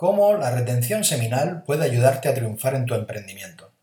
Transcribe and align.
cómo 0.00 0.32
la 0.32 0.50
retención 0.50 1.04
seminal 1.04 1.62
puede 1.62 1.84
ayudarte 1.84 2.30
a 2.30 2.34
triunfar 2.34 2.74
en 2.74 2.86
tu 2.86 2.94
emprendimiento. 2.94 3.74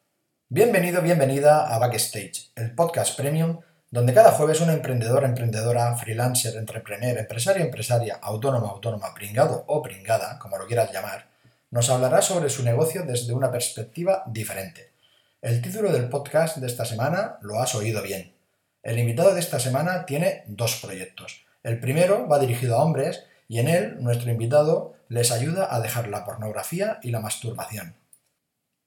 Bienvenido, 0.50 1.04
bienvenida 1.04 1.68
a 1.68 1.78
Backstage, 1.78 2.50
el 2.56 2.74
podcast 2.74 3.16
premium 3.16 3.60
donde 3.92 4.16
cada 4.16 4.32
jueves 4.32 4.60
un 4.60 4.72
emprendedor, 4.72 5.26
emprendedora, 5.26 5.96
freelancer, 5.96 6.56
entrepreneur, 6.56 7.20
empresario, 7.20 7.64
empresaria, 7.64 8.18
autónoma, 8.20 8.70
autónoma, 8.70 9.14
pringado 9.14 9.64
o 9.68 9.84
pringada, 9.84 10.40
como 10.40 10.58
lo 10.58 10.66
quieras 10.66 10.92
llamar, 10.92 11.28
nos 11.70 11.88
hablará 11.92 12.24
sobre 12.24 12.50
su 12.50 12.64
negocio 12.64 13.04
desde 13.04 13.34
una 13.34 13.52
perspectiva 13.52 14.24
diferente. 14.26 14.94
El 15.40 15.62
título 15.62 15.92
del 15.92 16.10
podcast 16.10 16.58
de 16.58 16.66
esta 16.66 16.86
semana 16.86 17.38
lo 17.42 17.62
has 17.62 17.76
oído 17.76 18.02
bien. 18.02 18.34
El 18.82 18.98
invitado 18.98 19.36
de 19.36 19.40
esta 19.40 19.60
semana 19.60 20.08
tiene 20.08 20.46
dos 20.48 20.78
proyectos. 20.82 21.46
El 21.62 21.80
primero 21.80 22.28
va 22.28 22.40
dirigido 22.40 22.76
a 22.76 22.84
hombres 22.84 23.24
y 23.48 23.60
en 23.60 23.68
él 23.68 23.98
nuestro 24.04 24.32
invitado 24.32 24.94
les 25.10 25.32
ayuda 25.32 25.74
a 25.74 25.80
dejar 25.80 26.08
la 26.08 26.26
pornografía 26.26 27.00
y 27.02 27.12
la 27.12 27.20
masturbación. 27.20 27.96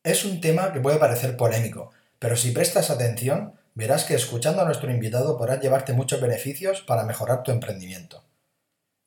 Es 0.03 0.25
un 0.25 0.41
tema 0.41 0.73
que 0.73 0.81
puede 0.81 0.99
parecer 0.99 1.37
polémico, 1.37 1.91
pero 2.19 2.37
si 2.37 2.53
prestas 2.53 2.91
atención, 2.91 3.55
verás 3.75 4.05
que 4.05 4.15
escuchando 4.15 4.63
a 4.63 4.65
nuestro 4.65 4.91
invitado 4.91 5.37
podrás 5.37 5.61
llevarte 5.61 5.93
muchos 5.93 6.21
beneficios 6.21 6.83
para 6.83 7.05
mejorar 7.05 7.43
tu 7.43 7.51
emprendimiento. 7.51 8.25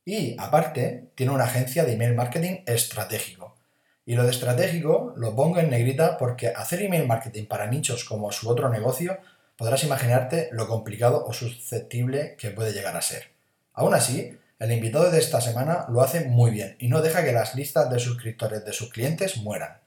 Y, 0.05 0.35
aparte, 0.39 1.11
tiene 1.15 1.31
una 1.31 1.45
agencia 1.45 1.85
de 1.85 1.93
email 1.93 2.15
marketing 2.15 2.63
estratégico. 2.65 3.55
Y 4.05 4.15
lo 4.15 4.23
de 4.23 4.31
estratégico 4.31 5.13
lo 5.15 5.35
pongo 5.35 5.59
en 5.59 5.69
negrita 5.69 6.17
porque 6.17 6.49
hacer 6.49 6.81
email 6.81 7.07
marketing 7.07 7.45
para 7.45 7.67
nichos 7.67 8.03
como 8.03 8.31
su 8.31 8.49
otro 8.49 8.69
negocio 8.69 9.17
podrás 9.55 9.83
imaginarte 9.83 10.49
lo 10.51 10.67
complicado 10.67 11.23
o 11.25 11.31
susceptible 11.31 12.35
que 12.37 12.49
puede 12.49 12.73
llegar 12.73 12.97
a 12.97 13.01
ser. 13.01 13.31
Aún 13.73 13.93
así, 13.93 14.37
el 14.63 14.71
invitado 14.71 15.11
de 15.11 15.19
esta 15.19 15.41
semana 15.41 15.85
lo 15.89 16.01
hace 16.01 16.23
muy 16.23 16.49
bien 16.49 16.77
y 16.79 16.87
no 16.87 17.01
deja 17.01 17.25
que 17.25 17.33
las 17.33 17.53
listas 17.53 17.89
de 17.89 17.99
suscriptores 17.99 18.63
de 18.63 18.71
sus 18.71 18.89
clientes 18.89 19.35
mueran. 19.35 19.81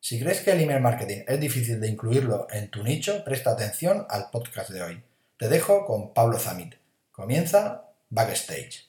Si 0.00 0.18
crees 0.18 0.40
que 0.40 0.52
el 0.52 0.62
email 0.62 0.80
marketing 0.80 1.24
es 1.28 1.38
difícil 1.38 1.78
de 1.78 1.88
incluirlo 1.88 2.46
en 2.50 2.70
tu 2.70 2.82
nicho, 2.82 3.22
presta 3.22 3.50
atención 3.50 4.06
al 4.08 4.30
podcast 4.30 4.70
de 4.70 4.82
hoy. 4.82 5.04
Te 5.36 5.50
dejo 5.50 5.84
con 5.84 6.14
Pablo 6.14 6.38
Zamit. 6.38 6.76
Comienza 7.12 7.90
Backstage. 8.08 8.88